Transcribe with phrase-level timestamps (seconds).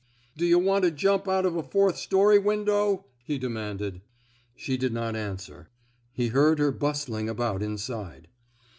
[0.19, 3.05] *'D'yuh want to jump out of a fourth story window?
[3.13, 4.01] *' he demanded.
[4.55, 5.69] She did not answer.
[6.11, 8.27] He heard her bus tling about inside.